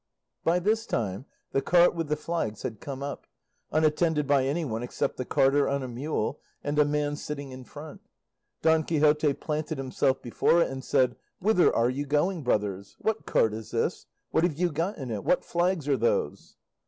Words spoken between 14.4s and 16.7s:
have you got in it? What flags are those?"